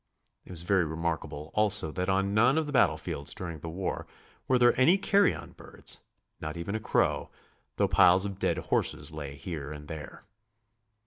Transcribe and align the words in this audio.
It 0.45 0.49
was 0.49 0.63
very 0.63 0.83
remarkable 0.83 1.51
also 1.53 1.91
that 1.91 2.09
on 2.09 2.33
none 2.33 2.57
of 2.57 2.65
the 2.65 2.71
battlefields 2.71 3.35
during 3.35 3.59
the 3.59 3.69
war 3.69 4.07
were 4.47 4.57
there 4.57 4.73
any 4.75 4.97
carrion 4.97 5.51
birds, 5.51 6.03
not 6.39 6.57
even 6.57 6.73
a 6.73 6.79
crow, 6.79 7.29
though 7.75 7.87
piles 7.87 8.25
of 8.25 8.39
dead 8.39 8.57
horses 8.57 9.11
lay 9.11 9.35
here 9.35 9.71
and 9.71 9.87
there. 9.87 10.23